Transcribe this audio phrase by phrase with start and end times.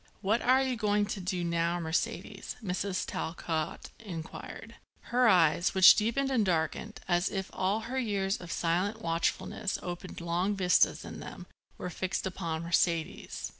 [0.21, 3.05] "What are you going to do now, Mercedes?" Mrs.
[3.05, 4.73] Talcott inquired.
[5.13, 10.19] Her eyes, which deepened and darkened, as if all her years of silent watchfulness opened
[10.19, 11.45] long vistas in them,
[11.77, 13.49] were fixed upon Mercedes.